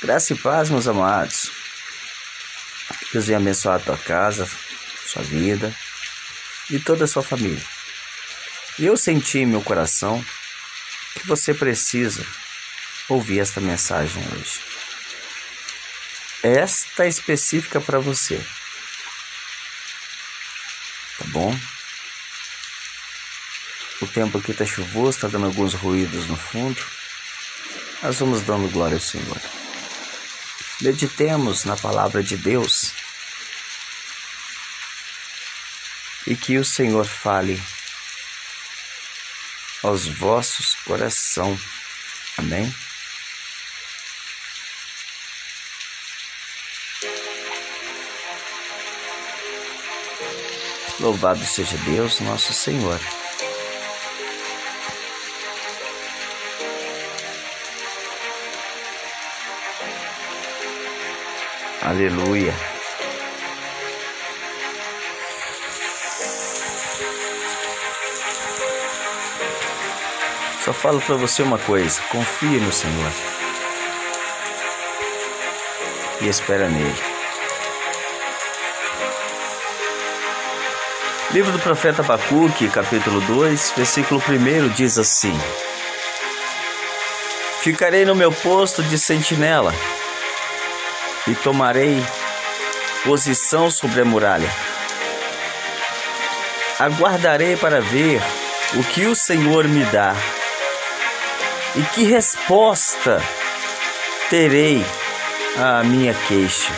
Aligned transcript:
Graça 0.00 0.32
e 0.32 0.36
paz, 0.36 0.70
meus 0.70 0.86
amados. 0.86 1.50
Deus 3.12 3.26
venha 3.26 3.38
abençoar 3.38 3.76
a 3.76 3.84
tua 3.84 3.98
casa, 3.98 4.48
sua 5.06 5.22
vida 5.22 5.74
e 6.70 6.78
toda 6.78 7.04
a 7.04 7.08
sua 7.08 7.22
família. 7.22 7.64
E 8.78 8.86
eu 8.86 8.96
senti 8.96 9.38
em 9.38 9.46
meu 9.46 9.60
coração 9.60 10.24
que 11.14 11.26
você 11.26 11.52
precisa 11.52 12.24
ouvir 13.08 13.40
esta 13.40 13.60
mensagem 13.60 14.22
hoje. 14.34 14.60
Esta 16.44 17.04
específica 17.04 17.80
para 17.80 17.98
você. 17.98 18.38
Tá 21.18 21.24
bom? 21.26 21.58
O 24.00 24.06
tempo 24.06 24.38
aqui 24.38 24.52
está 24.52 24.64
chuvoso, 24.64 25.16
está 25.16 25.26
dando 25.26 25.46
alguns 25.46 25.74
ruídos 25.74 26.28
no 26.28 26.36
fundo. 26.36 26.80
Nós 28.00 28.20
vamos 28.20 28.42
dando 28.42 28.70
glória 28.70 28.94
ao 28.94 29.00
Senhor. 29.00 29.57
Meditemos 30.80 31.64
na 31.64 31.76
palavra 31.76 32.22
de 32.22 32.36
Deus 32.36 32.92
e 36.26 36.36
que 36.36 36.56
o 36.56 36.64
Senhor 36.64 37.04
fale 37.04 37.60
aos 39.82 40.06
vossos 40.06 40.74
coração. 40.84 41.58
Amém? 42.36 42.72
Louvado 51.00 51.44
seja 51.44 51.76
Deus, 51.78 52.20
nosso 52.20 52.52
Senhor. 52.52 53.00
Aleluia. 61.88 62.54
Só 70.62 70.74
falo 70.74 71.00
para 71.00 71.16
você 71.16 71.42
uma 71.42 71.56
coisa: 71.56 71.98
confie 72.10 72.60
no 72.60 72.70
Senhor 72.70 73.10
e 76.20 76.28
espera 76.28 76.68
nele. 76.68 76.94
Livro 81.30 81.52
do 81.52 81.58
profeta 81.58 82.02
Abacuque, 82.02 82.68
capítulo 82.68 83.22
2, 83.22 83.72
versículo 83.74 84.20
1 84.20 84.68
diz 84.74 84.98
assim: 84.98 85.32
Ficarei 87.62 88.04
no 88.04 88.14
meu 88.14 88.30
posto 88.30 88.82
de 88.82 88.98
sentinela 88.98 89.72
e 91.30 91.34
tomarei 91.36 92.02
posição 93.04 93.70
sobre 93.70 94.00
a 94.00 94.04
muralha. 94.04 94.50
Aguardarei 96.78 97.56
para 97.56 97.80
ver 97.80 98.22
o 98.74 98.84
que 98.84 99.06
o 99.06 99.14
Senhor 99.14 99.66
me 99.66 99.84
dá 99.86 100.14
e 101.74 101.82
que 101.94 102.04
resposta 102.04 103.22
terei 104.30 104.84
à 105.56 105.82
minha 105.82 106.14
queixa. 106.14 106.72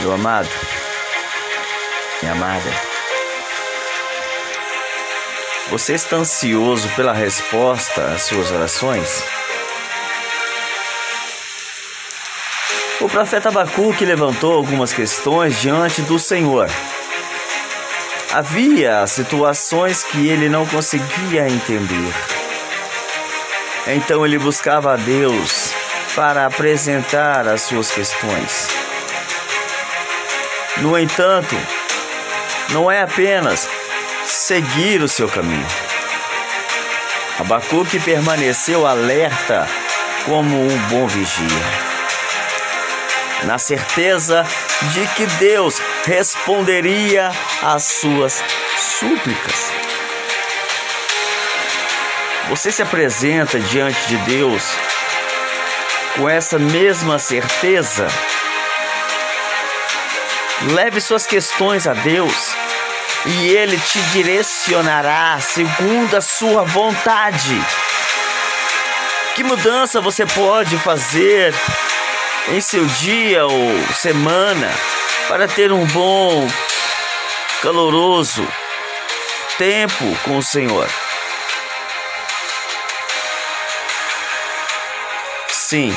Meu 0.00 0.12
amado, 0.12 0.48
minha 2.22 2.32
amada, 2.32 2.70
você 5.70 5.94
está 5.94 6.16
ansioso 6.16 6.88
pela 6.96 7.12
resposta 7.12 8.02
às 8.14 8.22
suas 8.22 8.50
orações? 8.50 9.37
O 13.08 13.10
profeta 13.10 13.48
Abacuque 13.48 14.04
levantou 14.04 14.52
algumas 14.52 14.92
questões 14.92 15.58
diante 15.62 16.02
do 16.02 16.18
Senhor. 16.18 16.68
Havia 18.34 19.06
situações 19.06 20.04
que 20.04 20.28
ele 20.28 20.46
não 20.50 20.66
conseguia 20.66 21.48
entender. 21.48 22.12
Então 23.86 24.26
ele 24.26 24.38
buscava 24.38 24.92
a 24.92 24.96
Deus 24.96 25.72
para 26.14 26.44
apresentar 26.44 27.48
as 27.48 27.62
suas 27.62 27.90
questões. 27.90 28.68
No 30.76 30.96
entanto, 30.98 31.56
não 32.68 32.90
é 32.90 33.00
apenas 33.00 33.70
seguir 34.26 35.00
o 35.00 35.08
seu 35.08 35.30
caminho. 35.30 35.66
Abacuque 37.40 37.98
permaneceu 38.00 38.86
alerta 38.86 39.66
como 40.26 40.62
um 40.62 40.78
bom 40.90 41.06
vigia 41.06 41.88
na 43.44 43.58
certeza 43.58 44.44
de 44.92 45.06
que 45.08 45.26
Deus 45.38 45.80
responderia 46.04 47.30
às 47.62 47.84
suas 47.84 48.42
súplicas. 48.76 49.72
Você 52.48 52.72
se 52.72 52.82
apresenta 52.82 53.60
diante 53.60 54.00
de 54.08 54.16
Deus 54.18 54.62
com 56.16 56.28
essa 56.28 56.58
mesma 56.58 57.18
certeza? 57.18 58.08
Leve 60.72 61.00
suas 61.00 61.26
questões 61.26 61.86
a 61.86 61.92
Deus 61.92 62.54
e 63.26 63.48
Ele 63.48 63.78
te 63.78 64.00
direcionará 64.12 65.38
segundo 65.40 66.16
a 66.16 66.20
sua 66.20 66.64
vontade. 66.64 67.62
Que 69.34 69.44
mudança 69.44 70.00
você 70.00 70.26
pode 70.26 70.76
fazer 70.78 71.54
em 72.50 72.60
seu 72.60 72.84
dia 72.86 73.46
ou 73.46 73.94
semana 73.94 74.70
para 75.28 75.46
ter 75.46 75.70
um 75.70 75.84
bom, 75.86 76.48
caloroso 77.60 78.46
tempo 79.58 80.04
com 80.24 80.38
o 80.38 80.42
Senhor. 80.42 80.88
Sim, 85.48 85.94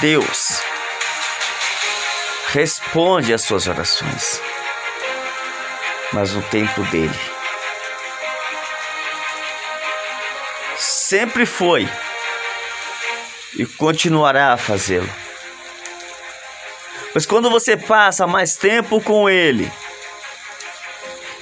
Deus 0.00 0.62
responde 2.46 3.34
às 3.34 3.42
suas 3.42 3.66
orações, 3.68 4.40
mas 6.12 6.32
no 6.32 6.42
tempo 6.42 6.82
dele. 6.84 7.20
Sempre 10.78 11.44
foi 11.44 11.86
e 13.56 13.66
continuará 13.66 14.52
a 14.52 14.56
fazê-lo. 14.56 15.10
Pois 17.12 17.26
quando 17.26 17.50
você 17.50 17.76
passa 17.76 18.26
mais 18.26 18.56
tempo 18.56 19.00
com 19.00 19.28
Ele 19.28 19.70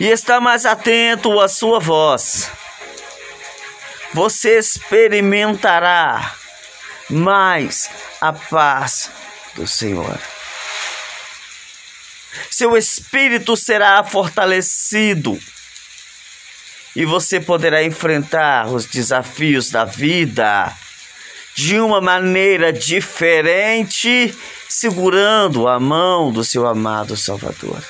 e 0.00 0.06
está 0.06 0.40
mais 0.40 0.64
atento 0.64 1.38
à 1.40 1.48
sua 1.48 1.78
voz, 1.78 2.50
você 4.14 4.58
experimentará 4.58 6.34
mais 7.10 7.90
a 8.20 8.32
paz 8.32 9.10
do 9.54 9.66
Senhor. 9.66 10.18
Seu 12.50 12.76
espírito 12.76 13.56
será 13.56 14.02
fortalecido 14.02 15.38
e 16.96 17.04
você 17.04 17.40
poderá 17.40 17.82
enfrentar 17.82 18.66
os 18.68 18.86
desafios 18.86 19.70
da 19.70 19.84
vida 19.84 20.74
de 21.58 21.80
uma 21.80 22.00
maneira 22.00 22.72
diferente, 22.72 24.32
segurando 24.68 25.66
a 25.66 25.80
mão 25.80 26.30
do 26.30 26.44
seu 26.44 26.64
amado 26.64 27.16
Salvador. 27.16 27.82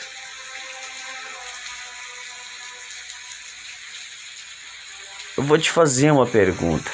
Eu 5.37 5.43
vou 5.43 5.59
te 5.59 5.71
fazer 5.71 6.11
uma 6.11 6.25
pergunta. 6.25 6.91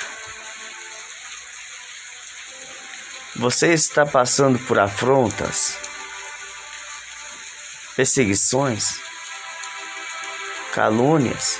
Você 3.36 3.72
está 3.72 4.04
passando 4.04 4.58
por 4.58 4.76
afrontas, 4.76 5.78
perseguições, 7.94 8.98
calúnias, 10.72 11.56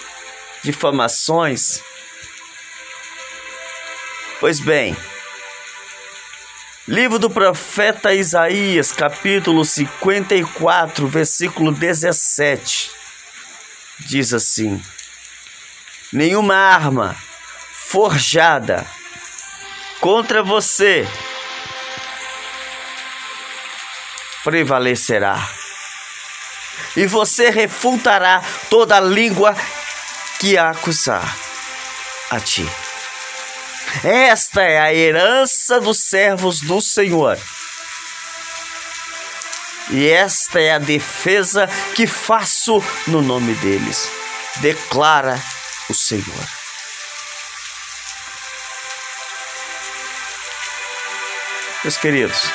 difamações? 0.65 1.81
Pois 4.41 4.59
bem, 4.59 4.97
livro 6.89 7.21
do 7.21 7.31
profeta 7.31 8.13
Isaías, 8.13 8.91
capítulo 8.91 9.65
54, 9.65 11.07
versículo 11.07 11.71
17, 11.71 12.91
diz 14.01 14.35
assim: 14.35 14.83
Nenhuma 16.13 16.57
arma 16.57 17.17
forjada 17.87 18.85
contra 20.01 20.43
você 20.43 21.09
prevalecerá, 24.43 25.49
e 26.97 27.07
você 27.07 27.51
refutará 27.51 28.43
toda 28.69 28.99
língua 28.99 29.57
que 30.41 30.59
acusar 30.59 31.37
a 32.31 32.41
ti. 32.41 32.69
Esta 34.03 34.63
é 34.63 34.81
a 34.81 34.95
herança 34.95 35.81
dos 35.81 36.01
servos 36.01 36.61
do 36.61 36.81
Senhor. 36.81 37.39
E 39.91 40.09
esta 40.09 40.61
é 40.61 40.73
a 40.73 40.79
defesa 40.79 41.69
que 41.95 42.07
faço 42.07 42.83
no 43.07 43.21
nome 43.21 43.55
deles, 43.57 44.11
declara 44.61 45.41
o 45.89 45.95
Senhor. 45.95 46.49
Meus 51.85 51.99
queridos, 51.99 52.51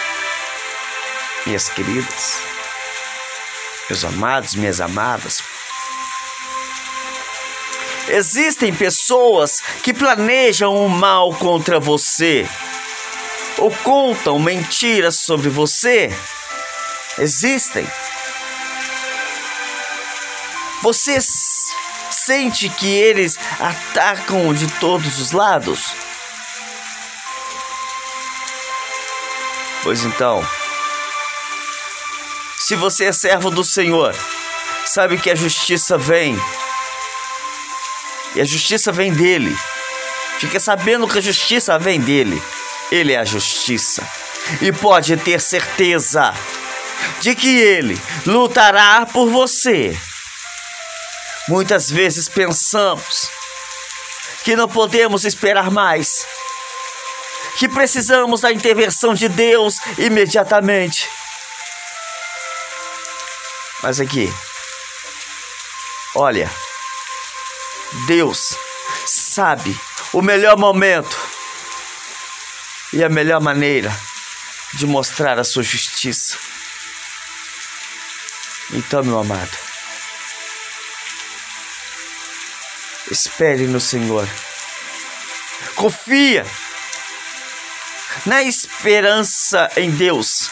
minhas 1.46 1.70
queridas, 1.70 2.40
meus 3.88 4.04
amados, 4.04 4.56
minhas 4.56 4.82
amadas, 4.82 5.44
existem 8.10 8.74
pessoas 8.74 9.62
que 9.84 9.94
planejam 9.94 10.76
o 10.76 10.90
mal 10.90 11.34
contra 11.36 11.80
você 11.80 12.48
ou 13.58 13.72
contam 13.84 14.40
mentiras 14.40 15.18
sobre 15.18 15.50
você. 15.50 16.10
Existem. 17.18 17.88
Você 20.82 21.20
sente 22.10 22.70
que 22.70 22.88
eles 22.88 23.38
atacam 23.60 24.54
de 24.54 24.68
todos 24.80 25.20
os 25.20 25.32
lados? 25.32 25.94
Pois 29.84 30.04
então, 30.04 30.46
se 32.58 32.76
você 32.76 33.06
é 33.06 33.12
servo 33.12 33.50
do 33.50 33.64
Senhor, 33.64 34.16
sabe 34.86 35.18
que 35.18 35.30
a 35.30 35.36
justiça 35.36 35.98
vem. 35.98 36.38
E 38.36 38.42
a 38.42 38.46
justiça 38.46 38.92
vem 38.92 39.14
dele. 39.14 39.56
Fica 40.40 40.60
sabendo 40.60 41.08
que 41.08 41.18
a 41.18 41.22
justiça 41.22 41.78
vem 41.78 42.00
dele. 42.00 42.42
Ele 42.92 43.14
é 43.14 43.20
a 43.20 43.26
justiça. 43.26 44.08
E 44.62 44.72
pode 44.72 45.16
ter 45.18 45.42
certeza 45.42 46.34
de 47.22 47.36
que 47.36 47.60
ele 47.60 48.00
lutará 48.26 49.06
por 49.06 49.30
você. 49.30 49.98
Muitas 51.48 51.90
vezes 51.90 52.30
pensamos 52.30 53.30
que 54.44 54.56
não 54.56 54.68
podemos 54.68 55.26
esperar 55.26 55.70
mais 55.70 56.26
que 57.58 57.68
precisamos 57.68 58.42
da 58.42 58.54
intervenção 58.54 59.14
de 59.14 59.28
Deus 59.28 59.80
imediatamente. 59.98 61.10
Mas 63.84 64.00
aqui, 64.00 64.34
olha, 66.16 66.50
Deus 68.08 68.56
sabe 69.06 69.76
o 70.14 70.22
melhor 70.22 70.58
momento 70.58 71.18
e 72.94 73.04
a 73.04 73.10
melhor 73.10 73.42
maneira 73.42 73.96
de 74.74 74.86
mostrar 74.86 75.40
a 75.40 75.44
sua 75.44 75.64
justiça. 75.64 76.38
Então, 78.72 79.04
meu 79.04 79.20
amado, 79.20 79.58
espere 83.10 83.66
no 83.66 83.80
Senhor. 83.80 84.28
Confia 85.76 86.46
na 88.26 88.44
esperança 88.44 89.70
em 89.76 89.90
Deus. 89.92 90.50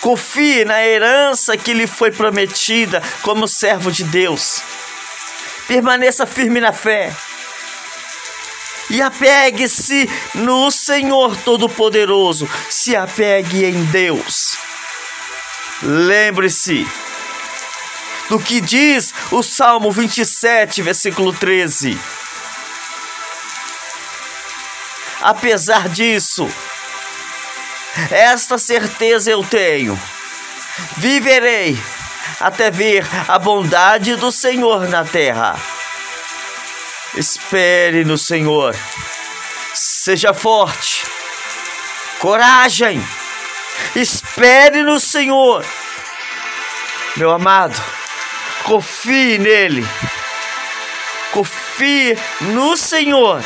Confie 0.00 0.64
na 0.64 0.82
herança 0.84 1.56
que 1.56 1.74
lhe 1.74 1.86
foi 1.86 2.10
prometida 2.10 3.02
como 3.22 3.46
servo 3.46 3.92
de 3.92 4.04
Deus. 4.04 4.62
Permaneça 5.66 6.26
firme 6.26 6.60
na 6.60 6.72
fé. 6.72 7.14
E 8.90 9.00
apegue-se 9.00 10.08
no 10.34 10.70
Senhor 10.70 11.36
Todo-Poderoso. 11.36 12.48
Se 12.68 12.94
apegue 12.94 13.64
em 13.64 13.84
Deus. 13.84 14.58
Lembre-se 15.82 16.86
do 18.28 18.38
que 18.38 18.60
diz 18.60 19.12
o 19.30 19.42
Salmo 19.42 19.90
27, 19.90 20.82
versículo 20.82 21.32
13. 21.32 21.98
Apesar 25.20 25.88
disso, 25.88 26.48
esta 28.10 28.58
certeza 28.58 29.30
eu 29.30 29.44
tenho: 29.44 30.00
viverei 30.96 31.78
até 32.40 32.70
ver 32.70 33.06
a 33.28 33.38
bondade 33.38 34.16
do 34.16 34.32
Senhor 34.32 34.88
na 34.88 35.04
terra. 35.04 35.56
Espere 37.14 38.04
no 38.04 38.16
Senhor, 38.16 38.74
seja 39.74 40.32
forte, 40.32 41.04
coragem, 42.18 43.06
espere 43.94 44.82
no 44.82 44.98
Senhor, 44.98 45.64
meu 47.16 47.30
amado, 47.30 47.78
confie 48.64 49.36
nele, 49.36 49.86
confie 51.32 52.16
no 52.40 52.76
Senhor. 52.76 53.42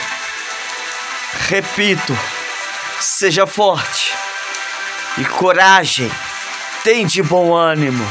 Repito, 1.49 2.17
seja 3.01 3.47
forte 3.47 4.15
e 5.19 5.25
coragem, 5.25 6.11
tem 6.85 7.07
de 7.07 7.23
bom 7.23 7.55
ânimo, 7.55 8.07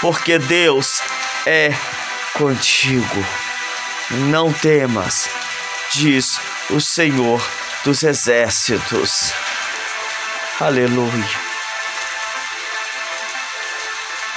porque 0.00 0.38
Deus 0.38 1.00
é 1.46 1.70
contigo. 2.34 3.26
Não 4.30 4.52
temas, 4.52 5.28
diz 5.92 6.40
o 6.70 6.80
Senhor 6.80 7.40
dos 7.84 8.02
Exércitos. 8.02 9.32
Aleluia. 10.58 11.50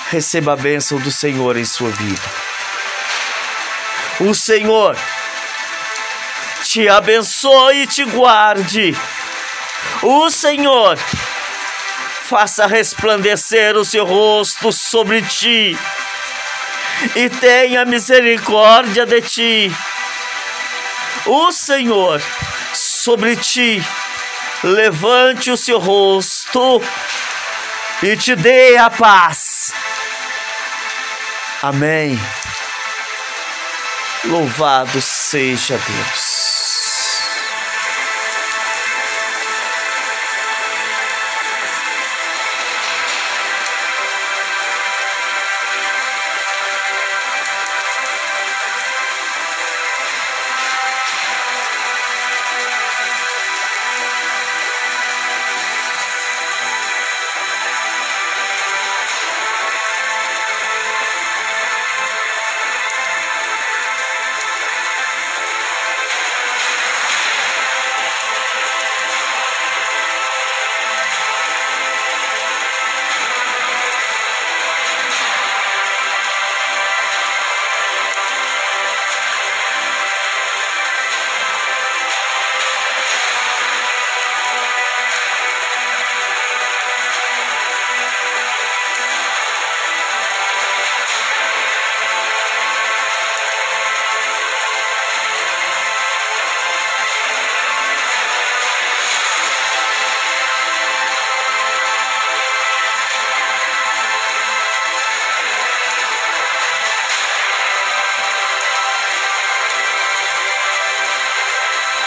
Receba 0.09 0.53
a 0.53 0.55
bênção 0.55 0.99
do 0.99 1.11
Senhor 1.11 1.57
em 1.57 1.65
sua 1.65 1.89
vida. 1.89 2.21
O 4.19 4.33
Senhor 4.33 4.95
te 6.63 6.87
abençoe 6.87 7.81
e 7.81 7.87
te 7.87 8.05
guarde. 8.05 8.95
O 10.03 10.29
Senhor 10.29 10.97
faça 12.33 12.65
resplandecer 12.65 13.77
o 13.77 13.85
seu 13.85 14.03
rosto 14.03 14.71
sobre 14.71 15.21
ti 15.21 15.77
e 17.15 17.29
tenha 17.29 17.85
misericórdia 17.85 19.05
de 19.05 19.21
ti. 19.21 19.71
O 21.27 21.51
Senhor 21.51 22.19
sobre 22.73 23.35
ti 23.35 23.83
levante 24.63 25.51
o 25.51 25.57
seu 25.57 25.77
rosto 25.77 26.81
e 28.01 28.17
te 28.17 28.35
dê 28.35 28.77
a 28.77 28.89
paz. 28.89 29.71
Amém. 31.61 32.19
Louvado 34.23 34.99
seja 34.99 35.77
Deus. 35.77 36.32